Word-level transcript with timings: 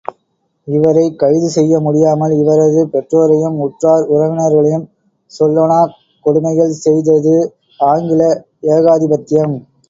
இவரைக் 0.67 1.19
கைது 1.19 1.49
செய்ய 1.49 1.79
முடியாமல் 1.79 2.33
இவரது 2.37 2.87
பெற்றோரையும் 2.87 3.59
உற்றார் 3.59 4.07
உறவினர்களையும் 4.09 4.87
சொல்லொணாக் 5.31 5.95
கொடுமைகள் 6.25 6.75
செய்தது 6.79 7.35
ஆங்கில 7.79 8.33
ஏகாதிபத்யம். 8.71 9.55